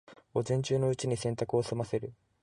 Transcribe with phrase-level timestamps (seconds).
[0.33, 2.11] 午前中のうちに洗濯を済ませる